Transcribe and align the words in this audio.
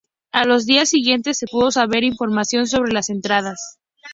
A 0.31 0.45
los 0.45 0.65
días 0.65 0.89
siguientes 0.89 1.37
se 1.37 1.45
pudo 1.45 1.69
saber 1.69 2.03
información 2.03 2.65
sobre 2.65 2.91
las 2.91 3.09
entradas. 3.11 3.77